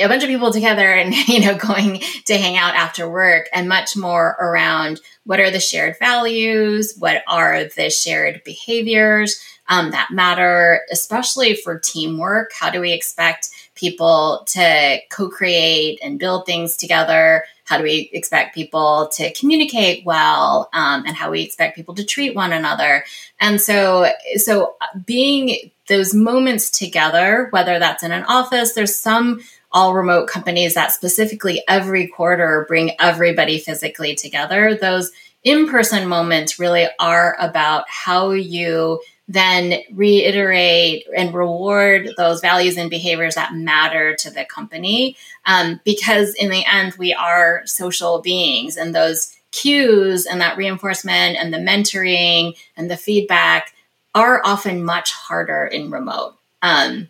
[0.00, 3.68] a bunch of people together and you know going to hang out after work and
[3.68, 10.10] much more around what are the shared values what are the shared behaviors um, that
[10.10, 12.50] matter especially for teamwork.
[12.52, 17.44] How do we expect people to co-create and build things together?
[17.64, 22.04] How do we expect people to communicate well um, and how we expect people to
[22.04, 23.04] treat one another?
[23.38, 24.74] And so so
[25.06, 29.40] being those moments together whether that's in an office there's some
[29.72, 34.74] all remote companies that specifically every quarter bring everybody physically together.
[34.74, 42.76] Those in person moments really are about how you then reiterate and reward those values
[42.76, 45.16] and behaviors that matter to the company.
[45.46, 51.36] Um, because in the end, we are social beings, and those cues and that reinforcement
[51.36, 53.72] and the mentoring and the feedback
[54.14, 56.36] are often much harder in remote.
[56.62, 57.08] Um,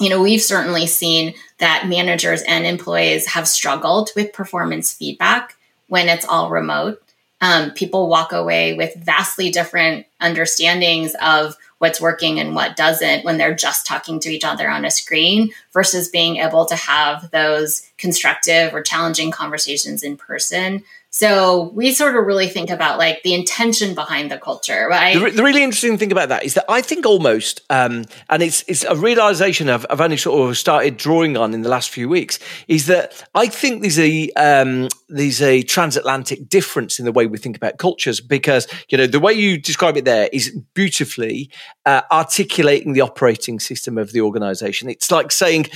[0.00, 5.56] you know, we've certainly seen that managers and employees have struggled with performance feedback
[5.88, 7.02] when it's all remote.
[7.40, 13.38] Um, people walk away with vastly different understandings of what's working and what doesn't when
[13.38, 17.88] they're just talking to each other on a screen versus being able to have those
[17.96, 20.82] constructive or challenging conversations in person
[21.18, 24.86] so we sort of really think about like the intention behind the culture.
[24.88, 25.18] Right?
[25.18, 28.62] The, the really interesting thing about that is that I think almost, um, and it's
[28.68, 32.08] it's a realization I've, I've, only sort of started drawing on in the last few
[32.08, 37.26] weeks, is that I think there's a um, there's a transatlantic difference in the way
[37.26, 41.50] we think about cultures because you know the way you describe it there is beautifully
[41.84, 44.88] uh, articulating the operating system of the organization.
[44.88, 45.66] It's like saying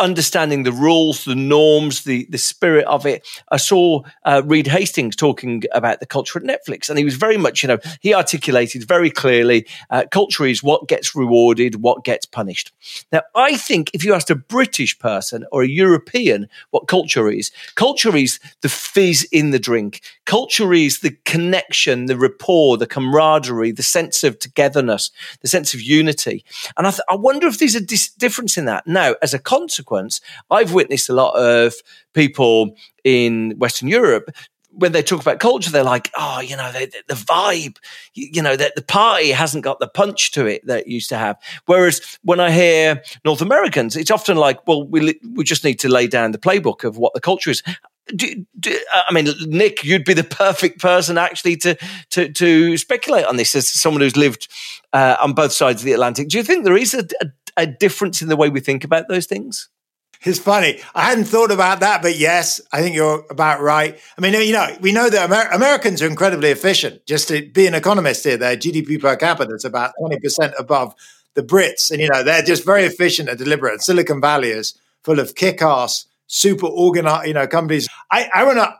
[0.00, 3.26] understanding the rules, the norms, the the spirit of it.
[3.50, 7.36] I saw uh, Reed Hastings talking about the culture at Netflix, and he was very
[7.36, 12.26] much, you know, he articulated very clearly uh, culture is what gets rewarded, what gets
[12.26, 12.72] punished.
[13.12, 17.50] Now, I think if you asked a British person or a European what culture is,
[17.74, 20.00] culture is the fizz in the drink.
[20.30, 25.82] Culture is the connection, the rapport, the camaraderie, the sense of togetherness, the sense of
[25.82, 26.44] unity.
[26.76, 28.86] And I, th- I wonder if there's a dis- difference in that.
[28.86, 31.74] Now, as a consequence, I've witnessed a lot of
[32.14, 34.30] people in Western Europe
[34.72, 37.76] when they talk about culture, they're like, oh, you know, the, vibe,
[38.14, 41.18] you know, that the party hasn't got the punch to it that it used to
[41.18, 41.36] have.
[41.66, 45.88] Whereas when I hear North Americans, it's often like, well, we we just need to
[45.88, 47.62] lay down the playbook of what the culture is.
[48.14, 48.76] Do, do,
[49.08, 51.76] I mean, Nick, you'd be the perfect person actually to
[52.10, 54.48] to to speculate on this as someone who's lived
[54.92, 56.28] uh, on both sides of the Atlantic.
[56.28, 57.26] Do you think there is a, a,
[57.58, 59.68] a difference in the way we think about those things?
[60.22, 60.80] It's funny.
[60.94, 63.98] I hadn't thought about that, but yes, I think you're about right.
[64.18, 67.06] I mean, you know, we know that Amer- Americans are incredibly efficient.
[67.06, 70.94] Just to be an economist here, their GDP per capita is about 20% above
[71.34, 71.90] the Brits.
[71.90, 73.80] And, you know, they're just very efficient and deliberate.
[73.80, 77.88] Silicon Valley is full of kick ass, super organized, you know, companies.
[78.10, 78.74] I, I want to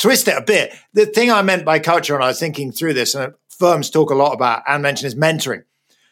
[0.00, 0.72] twist it a bit.
[0.94, 4.10] The thing I meant by culture, and I was thinking through this, and firms talk
[4.10, 5.64] a lot about and mention is mentoring.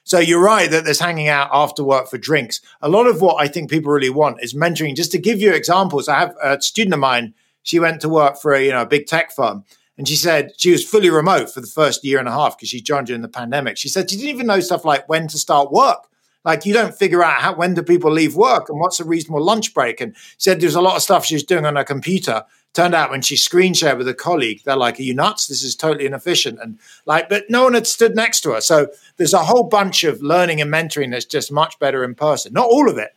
[0.04, 2.60] So you're right that there's hanging out after work for drinks.
[2.82, 4.96] A lot of what I think people really want is mentoring.
[4.96, 7.34] Just to give you examples, I have a student of mine.
[7.62, 9.64] She went to work for a you know a big tech firm,
[9.96, 12.68] and she said she was fully remote for the first year and a half because
[12.68, 13.76] she joined during the pandemic.
[13.76, 16.08] She said she didn't even know stuff like when to start work.
[16.44, 19.44] Like you don't figure out how when do people leave work and what's a reasonable
[19.44, 20.00] lunch break.
[20.00, 23.20] And said there's a lot of stuff she's doing on her computer Turned out when
[23.20, 25.48] she screen shared with a colleague, they're like, Are you nuts?
[25.48, 26.60] This is totally inefficient.
[26.60, 28.60] And like, but no one had stood next to her.
[28.60, 32.52] So there's a whole bunch of learning and mentoring that's just much better in person.
[32.52, 33.10] Not all of it,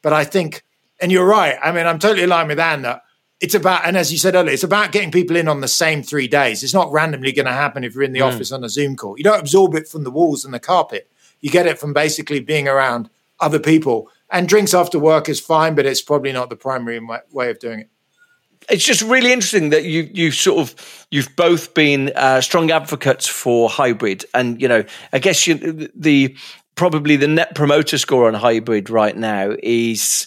[0.00, 0.64] but I think,
[1.00, 1.58] and you're right.
[1.60, 3.02] I mean, I'm totally aligned with Anne that
[3.40, 6.04] it's about, and as you said earlier, it's about getting people in on the same
[6.04, 6.62] three days.
[6.62, 8.32] It's not randomly going to happen if you're in the mm.
[8.32, 9.18] office on a Zoom call.
[9.18, 11.10] You don't absorb it from the walls and the carpet.
[11.40, 14.08] You get it from basically being around other people.
[14.30, 17.00] And drinks after work is fine, but it's probably not the primary
[17.32, 17.90] way of doing it
[18.68, 23.26] it's just really interesting that you you sort of you've both been uh, strong advocates
[23.26, 26.36] for hybrid, and you know, I guess you, the
[26.74, 30.26] probably the net promoter score on hybrid right now is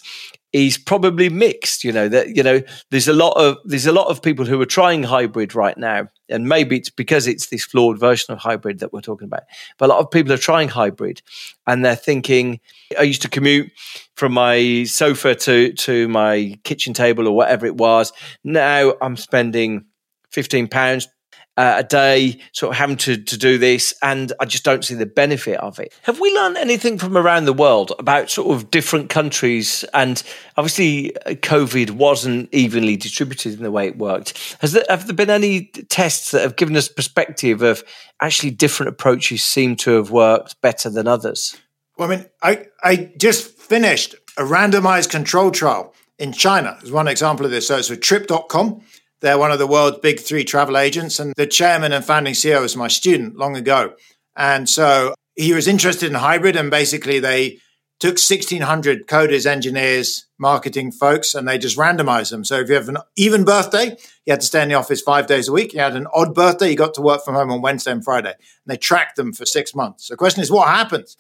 [0.54, 1.84] is probably mixed.
[1.84, 2.62] You know that you know
[2.92, 6.08] there's a lot of there's a lot of people who are trying hybrid right now,
[6.30, 9.44] and maybe it's because it's this flawed version of hybrid that we're talking about.
[9.78, 11.22] But a lot of people are trying hybrid,
[11.68, 12.60] and they're thinking,
[12.98, 13.72] I used to commute
[14.16, 18.14] from my sofa to to my kitchen table or whatever it was.
[18.44, 19.86] Now I'm spending
[20.30, 21.08] fifteen pounds
[21.56, 24.96] uh, a day, sort of having to, to do this, and I just don't see
[24.96, 25.94] the benefit of it.
[26.04, 29.86] Have we learned anything from around the world about sort of different countries?
[29.94, 30.22] And
[30.58, 34.56] obviously, uh, COVID wasn't evenly distributed in the way it worked.
[34.62, 37.84] Has there, have there been any tests that have given us perspective of
[38.20, 41.56] actually different approaches seem to have worked better than others?
[41.98, 46.78] Well, I mean, I, I just finished a randomized control trial in China.
[46.80, 47.68] There's one example of this.
[47.68, 48.82] So it's with trip.com
[49.24, 51.18] they're one of the world's big three travel agents.
[51.18, 53.94] And the chairman and founding CEO was my student long ago.
[54.36, 56.58] And so he was interested in hybrid.
[56.58, 57.60] And basically, they
[58.02, 62.44] took 1,600 coders, engineers, marketing folks, and they just randomized them.
[62.44, 65.26] So if you have an even birthday, you had to stay in the office five
[65.26, 65.74] days a week.
[65.74, 68.34] You had an odd birthday, you got to work from home on Wednesday and Friday.
[68.34, 70.10] And they tracked them for six months.
[70.10, 71.16] The question is, what happens?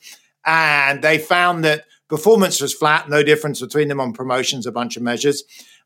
[0.46, 4.98] And they found that performance was flat, no difference between them on promotions, a bunch
[4.98, 5.44] of measures.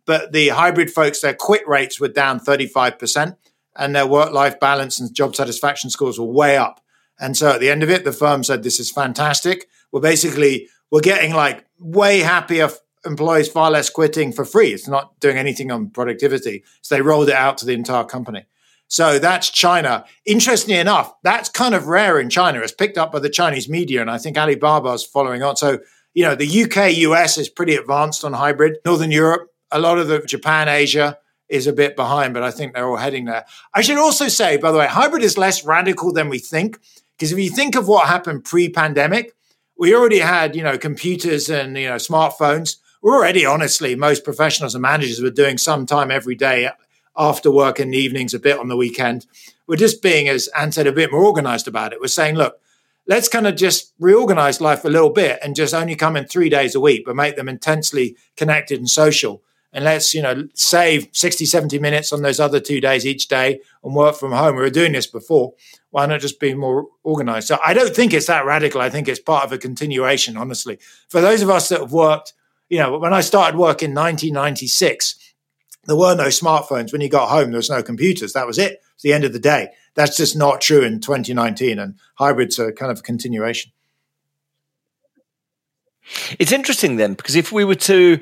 [0.08, 3.38] But the hybrid folks, their quit rates were down 35%,
[3.76, 6.82] and their work life balance and job satisfaction scores were way up.
[7.20, 9.68] And so at the end of it, the firm said, this is fantastic.
[9.92, 12.70] We're basically, we're getting like way happier
[13.06, 14.74] employees, far less quitting for free.
[14.74, 16.64] It's not doing anything on productivity.
[16.82, 18.46] So they rolled it out to the entire company.
[18.88, 20.06] So that's China.
[20.26, 22.62] Interestingly enough, that's kind of rare in China.
[22.62, 25.58] It's picked up by the Chinese media, and I think Alibaba's following on.
[25.58, 25.80] So,
[26.14, 28.78] you know, the UK, US is pretty advanced on hybrid.
[28.86, 31.18] Northern Europe, a lot of the Japan, Asia
[31.50, 33.46] is a bit behind, but I think they're all heading there.
[33.74, 36.80] I should also say, by the way, hybrid is less radical than we think.
[37.18, 39.34] Because if you think of what happened pre-pandemic,
[39.78, 42.78] we already had, you know, computers and, you know, smartphones.
[43.02, 46.70] We're already, honestly, most professionals and managers were doing some time every day
[47.16, 49.26] after work in the evenings, a bit on the weekend.
[49.68, 52.00] We're just being, as Anne said, a bit more organized about it.
[52.00, 52.60] We're saying, look,
[53.08, 56.50] let's kind of just reorganize life a little bit and just only come in three
[56.50, 59.42] days a week, but make them intensely connected and social.
[59.78, 63.60] And let's, you know, save 60, 70 minutes on those other two days each day
[63.84, 64.56] and work from home.
[64.56, 65.54] We were doing this before.
[65.92, 67.48] Why not just be more organized?
[67.48, 68.82] So I don't think it's that radical.
[68.82, 70.80] I think it's part of a continuation, honestly.
[71.10, 72.34] For those of us that have worked,
[72.70, 75.36] you know, when I started work in 1996,
[75.86, 76.92] there were no smartphones.
[76.92, 78.34] When you got home, there was no computers.
[78.34, 78.82] That was it.
[78.96, 79.70] It's the end of the day.
[79.94, 81.78] That's just not true in 2019.
[81.78, 83.72] And hybrids are kind of a continuation.
[86.40, 88.20] It's interesting then, because if we were to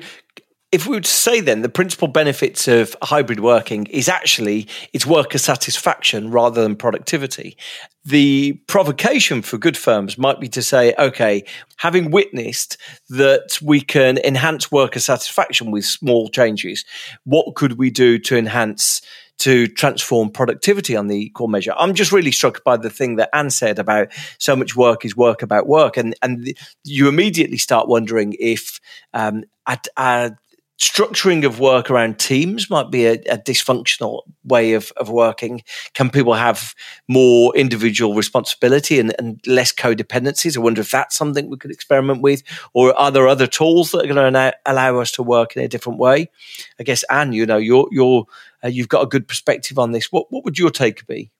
[0.72, 5.06] if we were to say then the principal benefits of hybrid working is actually it's
[5.06, 7.56] worker satisfaction rather than productivity
[8.04, 11.44] the provocation for good firms might be to say okay
[11.76, 12.76] having witnessed
[13.08, 16.84] that we can enhance worker satisfaction with small changes
[17.24, 19.00] what could we do to enhance
[19.38, 21.74] to transform productivity on the equal measure.
[21.76, 25.14] I'm just really struck by the thing that Anne said about so much work is
[25.16, 28.80] work about work, and and you immediately start wondering if
[29.12, 30.32] um, a, a
[30.78, 35.62] structuring of work around teams might be a, a, dysfunctional way of, of working.
[35.94, 36.74] Can people have
[37.08, 40.56] more individual responsibility and, and, less codependencies?
[40.56, 42.42] I wonder if that's something we could experiment with,
[42.74, 45.68] or are there other tools that are going to allow us to work in a
[45.68, 46.30] different way?
[46.78, 48.26] I guess, Anne, you know, you're, you're,
[48.62, 50.12] uh, you've got a good perspective on this.
[50.12, 51.30] What, what would your take be?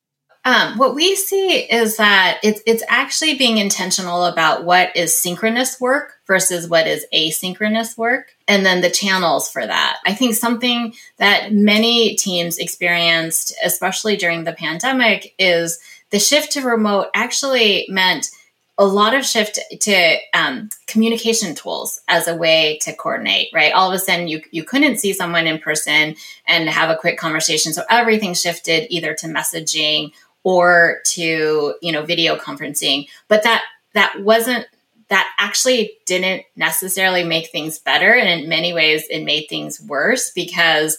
[0.47, 5.81] Um, what we see is that it's it's actually being intentional about what is synchronous
[5.81, 9.99] work versus what is asynchronous work, and then the channels for that.
[10.07, 15.81] I think something that many teams experienced, especially during the pandemic, is
[16.11, 18.31] the shift to remote actually meant
[18.79, 23.91] a lot of shift to um, communication tools as a way to coordinate right all
[23.91, 26.15] of a sudden you, you couldn't see someone in person
[26.47, 30.13] and have a quick conversation so everything shifted either to messaging
[30.45, 33.63] or to you know video conferencing but that
[33.95, 34.67] that wasn't
[35.09, 40.31] that actually didn't necessarily make things better and in many ways it made things worse
[40.31, 40.99] because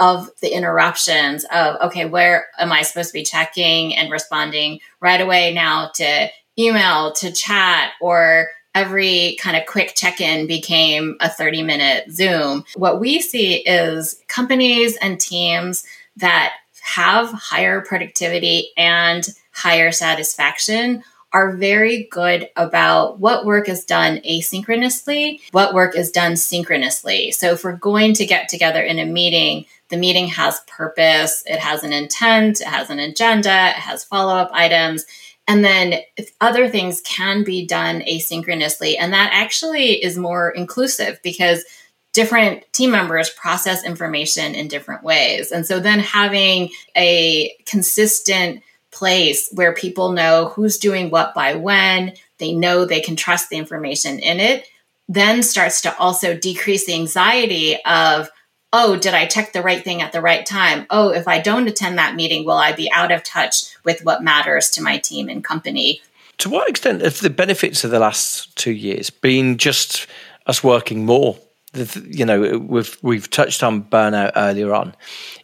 [0.00, 5.20] of the interruptions of okay where am i supposed to be checking and responding right
[5.20, 11.62] away now to email to chat or every kind of quick check-in became a 30
[11.62, 12.62] minute zoom?
[12.74, 15.84] What we see is companies and teams
[16.16, 24.18] that have higher productivity and higher satisfaction are very good about what work is done
[24.18, 27.30] asynchronously, what work is done synchronously.
[27.32, 31.58] So if we're going to get together in a meeting, the meeting has purpose, it
[31.58, 35.04] has an intent, it has an agenda, it has follow up items.
[35.48, 36.00] And then
[36.40, 38.96] other things can be done asynchronously.
[38.98, 41.64] And that actually is more inclusive because
[42.12, 45.52] different team members process information in different ways.
[45.52, 48.62] And so then having a consistent
[48.96, 53.56] place where people know who's doing what by when, they know they can trust the
[53.56, 54.66] information in it,
[55.08, 58.30] then starts to also decrease the anxiety of,
[58.72, 60.86] oh, did I check the right thing at the right time?
[60.90, 64.24] Oh, if I don't attend that meeting, will I be out of touch with what
[64.24, 66.00] matters to my team and company?
[66.38, 70.06] To what extent have the benefits of the last two years been just
[70.46, 71.38] us working more
[72.06, 74.94] you know we've we've touched on burnout earlier on.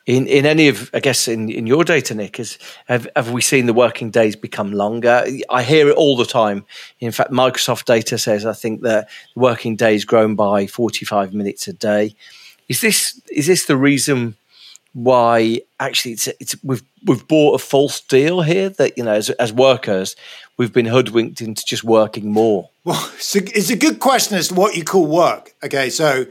[0.06, 3.40] In in any of I guess in, in your data, Nick, is have, have we
[3.40, 5.24] seen the working days become longer?
[5.50, 6.64] I hear it all the time.
[7.00, 11.68] In fact, Microsoft data says I think that working days grown by forty five minutes
[11.68, 12.14] a day.
[12.68, 14.36] Is this is this the reason
[14.94, 19.30] why actually it's, it's we've we've bought a false deal here that you know as,
[19.30, 20.16] as workers
[20.56, 22.70] we've been hoodwinked into just working more?
[22.84, 25.54] Well, it's a, it's a good question as to what you call work.
[25.64, 26.26] Okay, so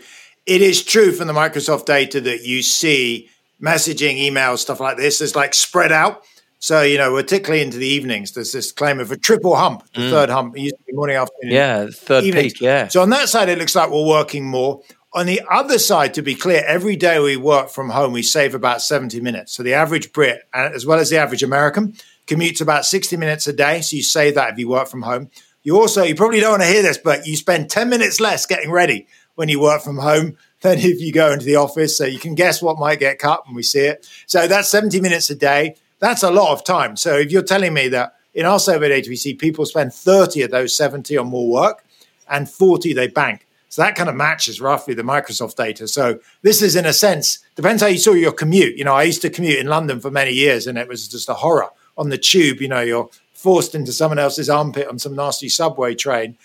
[0.46, 3.30] it is true from the Microsoft data that you see
[3.62, 6.24] messaging, emails, stuff like this is like spread out.
[6.60, 10.02] So, you know, particularly into the evenings, there's this claim of a triple hump, the
[10.02, 10.10] mm.
[10.12, 10.56] third hump.
[10.56, 11.54] It used to be morning, afternoon.
[11.56, 12.54] Yeah, third evenings.
[12.54, 12.88] peak, yeah.
[12.88, 14.84] So on that side, it looks like we're working more.
[15.14, 18.54] On the other side, to be clear, every day we work from home, we save
[18.54, 19.54] about 70 minutes.
[19.54, 21.96] So the average Brit, as well as the average American,
[22.32, 23.82] commutes about 60 minutes a day.
[23.82, 25.30] So you save that if you work from home.
[25.64, 28.46] You also, you probably don't want to hear this, but you spend 10 minutes less
[28.46, 31.98] getting ready when you work from home than if you go into the office.
[31.98, 34.08] So you can guess what might get cut when we see it.
[34.28, 35.76] So that's 70 minutes a day.
[36.00, 36.96] That's a lot of time.
[36.96, 40.52] So if you're telling me that in our survey we see people spend 30 of
[40.52, 41.84] those 70 on more work
[42.30, 43.46] and 40 they bank.
[43.70, 45.88] So that kind of matches roughly the Microsoft data.
[45.88, 48.78] So this is, in a sense, depends how you saw your commute.
[48.78, 51.30] You know, I used to commute in London for many years, and it was just
[51.30, 52.62] a horror on the tube.
[52.62, 56.38] You know, you're forced into someone else's armpit on some nasty subway train.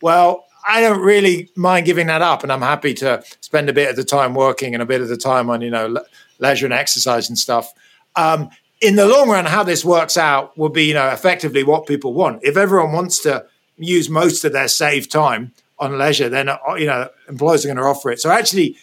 [0.00, 3.90] Well, I don't really mind giving that up, and I'm happy to spend a bit
[3.90, 6.04] of the time working and a bit of the time on you know le-
[6.38, 7.72] leisure and exercise and stuff.
[8.16, 8.48] Um,
[8.80, 12.14] in the long run, how this works out will be you know effectively what people
[12.14, 12.42] want.
[12.42, 13.44] If everyone wants to
[13.76, 17.76] use most of their saved time on leisure, then uh, you know employers are going
[17.76, 18.20] to offer it.
[18.20, 18.76] So actually,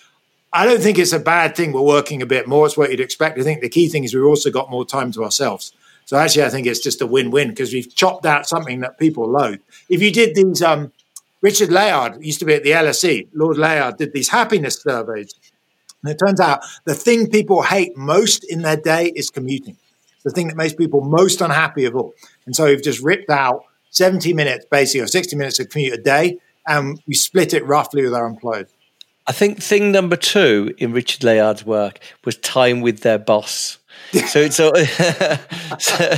[0.53, 1.71] I don't think it's a bad thing.
[1.71, 2.65] We're working a bit more.
[2.65, 3.39] It's what you'd expect.
[3.39, 5.73] I think the key thing is we've also got more time to ourselves.
[6.11, 9.31] So actually, I think it's just a win-win because we've chopped out something that people
[9.31, 9.61] loathe.
[9.87, 10.91] If you did these, um,
[11.39, 13.29] Richard Layard used to be at the LSE.
[13.33, 15.33] Lord Layard did these happiness surveys,
[16.03, 19.77] and it turns out the thing people hate most in their day is commuting.
[20.25, 22.13] The thing that makes people most unhappy of all.
[22.45, 26.01] And so we've just ripped out 70 minutes, basically, or 60 minutes of commute a
[26.01, 28.67] day and we split it roughly with our employers.
[29.27, 33.77] I think thing number two in Richard Layard's work was time with their boss.
[34.27, 34.55] So it's
[35.79, 36.13] so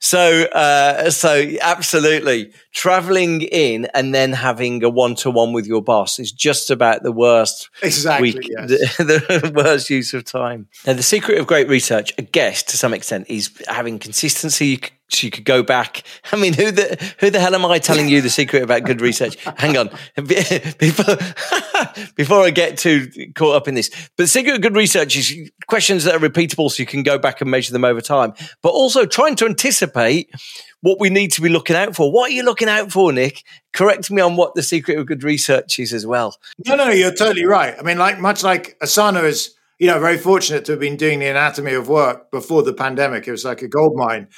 [0.00, 5.82] so uh, so absolutely traveling in and then having a one to one with your
[5.82, 8.96] boss is just about the worst exactly week, yes.
[8.96, 10.68] the, the, worst use of time.
[10.86, 14.80] Now the secret of great research, I guess, to some extent, is having consistency
[15.20, 16.02] you could go back.
[16.32, 19.00] I mean, who the who the hell am I telling you the secret about good
[19.00, 19.36] research?
[19.56, 21.16] Hang on, before
[22.16, 23.90] before I get too caught up in this.
[24.16, 27.18] But the secret of good research is questions that are repeatable, so you can go
[27.18, 28.34] back and measure them over time.
[28.62, 30.30] But also trying to anticipate
[30.80, 32.10] what we need to be looking out for.
[32.12, 33.44] What are you looking out for, Nick?
[33.72, 36.36] Correct me on what the secret of good research is as well.
[36.66, 37.74] No, no, you're totally right.
[37.78, 41.18] I mean, like much like Asana is you know, very fortunate to have been doing
[41.18, 43.26] the anatomy of work before the pandemic.
[43.26, 44.28] It was like a gold mine.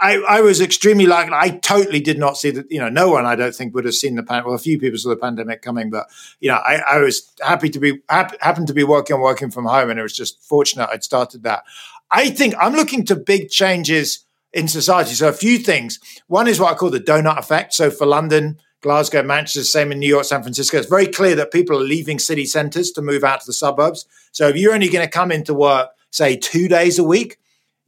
[0.00, 2.70] I, I was extremely like I totally did not see that.
[2.70, 4.46] You know, no one I don't think would have seen the pandemic.
[4.46, 6.06] Well, a few people saw the pandemic coming, but
[6.40, 9.90] you know, I, I was happy to be happened to be working working from home,
[9.90, 11.64] and it was just fortunate I'd started that.
[12.10, 15.14] I think I'm looking to big changes in society.
[15.14, 16.00] So a few things.
[16.26, 17.74] One is what I call the donut effect.
[17.74, 20.78] So for London, Glasgow, Manchester, same in New York, San Francisco.
[20.78, 24.06] It's very clear that people are leaving city centres to move out to the suburbs.
[24.32, 27.38] So if you're only going to come into work, say two days a week,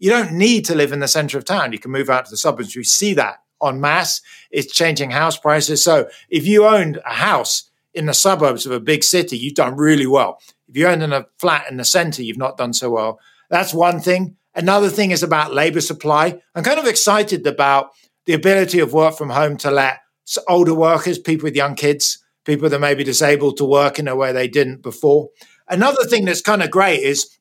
[0.03, 1.73] you don't need to live in the center of town.
[1.73, 2.75] You can move out to the suburbs.
[2.75, 4.21] We see that en masse.
[4.51, 5.81] It's changing house prices.
[5.81, 9.77] So if you owned a house in the suburbs of a big city, you've done
[9.77, 10.41] really well.
[10.69, 13.21] If you owned in a flat in the center, you've not done so well.
[13.49, 14.37] That's one thing.
[14.57, 16.41] Another thing is about labor supply.
[16.57, 17.91] I'm kind of excited about
[18.27, 20.01] the ability of work from home to let
[20.49, 24.17] older workers, people with young kids, people that may be disabled to work in a
[24.17, 25.29] way they didn't before.
[25.69, 27.39] Another thing that's kind of great is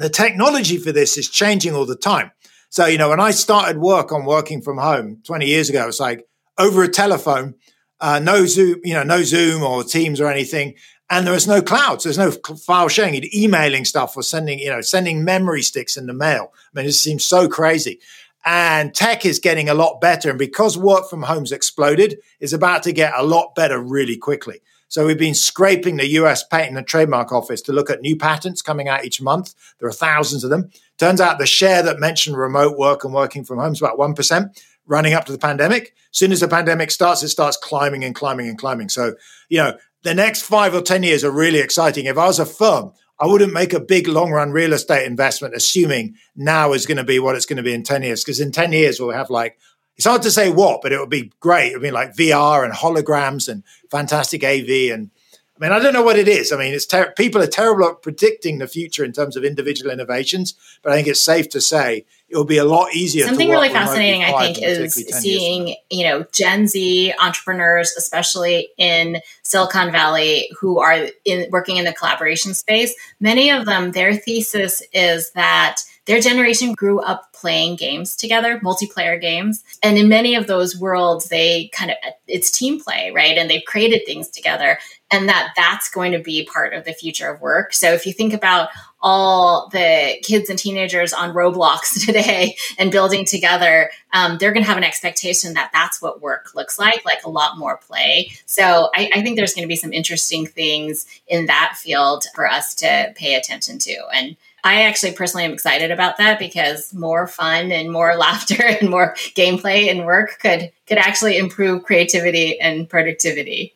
[0.00, 2.32] the technology for this is changing all the time.
[2.70, 5.86] So, you know, when I started work on working from home 20 years ago, it
[5.86, 6.26] was like
[6.58, 7.54] over a telephone,
[8.00, 10.74] uh, no Zoom, you know, no Zoom or Teams or anything.
[11.10, 12.04] And there was no clouds.
[12.04, 13.14] There's no file sharing.
[13.14, 16.52] You'd emailing stuff or sending, you know, sending memory sticks in the mail.
[16.54, 18.00] I mean, it seems so crazy.
[18.46, 20.30] And tech is getting a lot better.
[20.30, 24.60] And because work from home's exploded, is about to get a lot better really quickly.
[24.90, 28.60] So we've been scraping the US Patent and Trademark Office to look at new patents
[28.60, 29.54] coming out each month.
[29.78, 30.68] There are thousands of them.
[30.98, 34.60] Turns out the share that mentioned remote work and working from home is about 1%
[34.86, 35.94] running up to the pandemic.
[36.12, 38.88] As soon as the pandemic starts, it starts climbing and climbing and climbing.
[38.88, 39.14] So,
[39.48, 42.06] you know, the next five or 10 years are really exciting.
[42.06, 45.54] If I was a firm, I wouldn't make a big long run real estate investment
[45.54, 48.24] assuming now is going to be what it's going to be in 10 years.
[48.24, 49.56] Because in 10 years, we'll have like
[50.00, 51.74] it's hard to say what, but it would be great.
[51.74, 54.90] I mean, like VR and holograms and fantastic AV.
[54.90, 55.10] And
[55.58, 56.52] I mean, I don't know what it is.
[56.52, 59.90] I mean, it's ter- people are terrible at predicting the future in terms of individual
[59.90, 63.26] innovations, but I think it's safe to say it will be a lot easier.
[63.26, 69.92] Something really fascinating, I think, is seeing you know Gen Z entrepreneurs, especially in Silicon
[69.92, 72.94] Valley, who are in working in the collaboration space.
[73.20, 79.20] Many of them, their thesis is that their generation grew up playing games together, multiplayer
[79.20, 79.62] games.
[79.80, 83.38] And in many of those worlds, they kind of, it's team play, right?
[83.38, 84.76] And they've created things together
[85.12, 87.72] and that that's going to be part of the future of work.
[87.74, 93.24] So if you think about all the kids and teenagers on Roblox today and building
[93.24, 97.24] together, um, they're going to have an expectation that that's what work looks like, like
[97.24, 98.32] a lot more play.
[98.46, 102.48] So I, I think there's going to be some interesting things in that field for
[102.48, 103.96] us to pay attention to.
[104.12, 108.90] And I actually personally am excited about that because more fun and more laughter and
[108.90, 113.74] more gameplay and work could could actually improve creativity and productivity.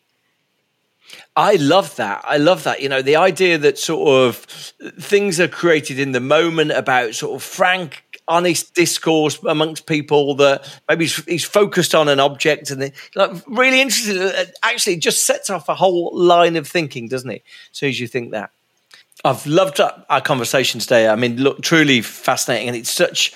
[1.36, 2.24] I love that.
[2.24, 2.80] I love that.
[2.80, 4.36] You know, the idea that sort of
[5.00, 10.80] things are created in the moment about sort of frank honest discourse amongst people that
[10.88, 14.18] maybe he's, he's focused on an object and like really interesting.
[14.18, 17.42] Uh, actually, just sets off a whole line of thinking, doesn't it?
[17.72, 18.50] As soon as you think that.
[19.24, 21.08] I've loved our conversation today.
[21.08, 23.32] I mean, look, truly fascinating, and it's such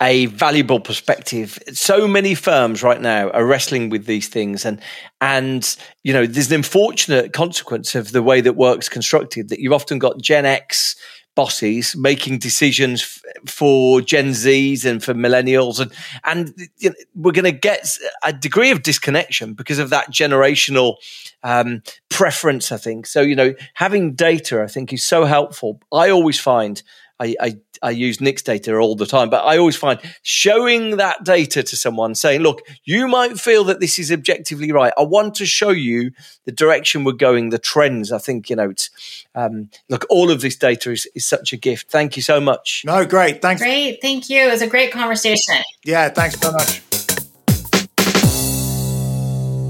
[0.00, 1.58] a valuable perspective.
[1.72, 4.80] So many firms right now are wrestling with these things, and
[5.20, 9.48] and you know, there's an unfortunate consequence of the way that work's constructed.
[9.48, 10.94] That you've often got Gen X
[11.34, 15.92] bosses making decisions f- for Gen Zs and for millennials, and
[16.24, 20.96] and you know, we're going to get a degree of disconnection because of that generational
[21.42, 22.72] um, preference.
[22.72, 23.20] I think so.
[23.20, 25.80] You know, having data, I think, is so helpful.
[25.92, 26.82] I always find
[27.20, 31.24] I, I, I use Nick's data all the time, but I always find showing that
[31.24, 34.92] data to someone saying, look, you might feel that this is objectively right.
[34.98, 36.10] I want to show you
[36.44, 38.10] the direction we're going, the trends.
[38.10, 38.90] I think, you know, it's,
[39.34, 41.90] um, look, all of this data is, is such a gift.
[41.90, 42.82] Thank you so much.
[42.84, 43.40] No, great.
[43.40, 43.62] Thanks.
[43.62, 44.00] Great.
[44.02, 44.48] Thank you.
[44.48, 45.56] It was a great conversation.
[45.84, 46.08] Yeah.
[46.08, 46.82] Thanks so much.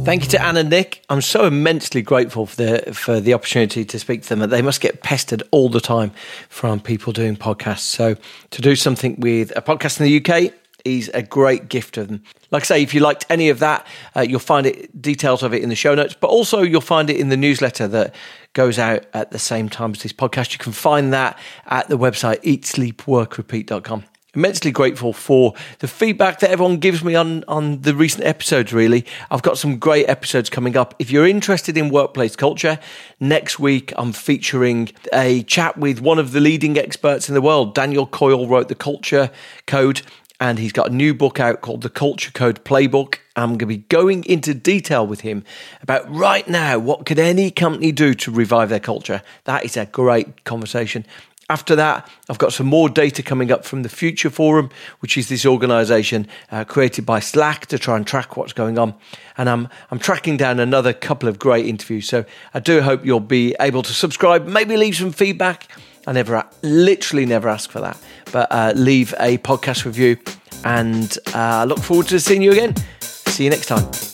[0.04, 1.02] Thank you to Anne and Nick.
[1.08, 4.50] I'm so immensely grateful for the for the opportunity to speak to them.
[4.50, 6.12] They must get pestered all the time
[6.50, 7.80] from people doing podcasts.
[7.80, 8.14] So
[8.50, 10.52] to do something with a podcast in the UK
[10.84, 12.22] is a great gift of them.
[12.50, 15.54] Like I say, if you liked any of that, uh, you'll find it details of
[15.54, 18.14] it in the show notes, but also you'll find it in the newsletter that
[18.52, 20.52] goes out at the same time as this podcast.
[20.52, 24.04] You can find that at the website eatsleepworkrepeat.com
[24.34, 29.04] immensely grateful for the feedback that everyone gives me on on the recent episodes really.
[29.30, 30.94] I've got some great episodes coming up.
[30.98, 32.78] If you're interested in workplace culture
[33.20, 37.74] next week i'm featuring a chat with one of the leading experts in the world.
[37.74, 39.30] Daniel coyle wrote the culture
[39.66, 40.02] code
[40.40, 43.16] and he's got a new book out called the culture code playbook.
[43.36, 45.44] I'm going to be going into detail with him
[45.80, 49.22] about right now what could any company do to revive their culture.
[49.44, 51.06] That is a great conversation
[51.50, 54.70] after that, I've got some more data coming up from the Future Forum,
[55.00, 58.94] which is this organization uh, created by Slack to try and track what's going on.
[59.36, 62.08] And I'm, I'm tracking down another couple of great interviews.
[62.08, 62.24] So
[62.54, 65.68] I do hope you'll be able to subscribe, maybe leave some feedback.
[66.06, 67.98] I never, literally never ask for that,
[68.32, 70.16] but uh, leave a podcast review.
[70.64, 72.74] And I uh, look forward to seeing you again.
[73.00, 74.13] See you next time.